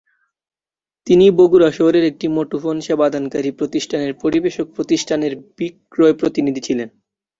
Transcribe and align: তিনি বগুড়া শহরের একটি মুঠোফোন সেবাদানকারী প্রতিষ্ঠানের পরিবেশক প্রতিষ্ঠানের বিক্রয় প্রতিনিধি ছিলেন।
তিনি 1.07 1.25
বগুড়া 1.37 1.69
শহরের 1.71 2.03
একটি 2.05 2.25
মুঠোফোন 2.27 2.77
সেবাদানকারী 2.81 3.49
প্রতিষ্ঠানের 3.51 4.13
পরিবেশক 4.23 4.67
প্রতিষ্ঠানের 4.75 5.33
বিক্রয় 5.57 6.15
প্রতিনিধি 6.19 6.61
ছিলেন। 6.67 6.87